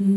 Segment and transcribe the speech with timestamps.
[0.00, 0.14] Another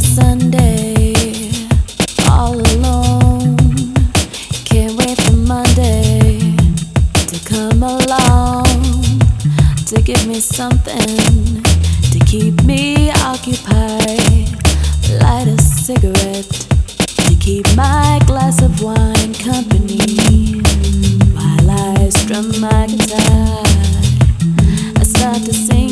[0.00, 1.14] Sunday,
[2.28, 3.56] all alone.
[4.64, 6.56] Can't wait for Monday
[7.28, 8.64] to come along
[9.86, 11.62] to give me something
[12.10, 14.50] to keep me occupied.
[15.20, 16.73] Light a cigarette.
[17.44, 20.62] Keep my glass of wine company
[21.34, 23.62] while I strum my guitar.
[24.96, 25.83] I start to sing.